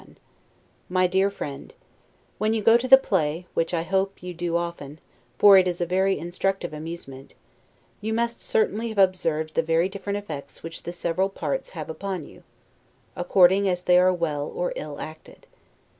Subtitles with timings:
[0.01, 0.07] S.
[0.87, 1.75] 1751 MY DEAR FRIEND:
[2.39, 4.97] When you go to the play, which I hope you do often,
[5.37, 7.35] for it is a very instructive amusement,
[8.01, 12.23] you must certainly have observed the very different effects which the several parts have upon
[12.23, 12.41] you,
[13.15, 15.45] according as they are well or ill acted.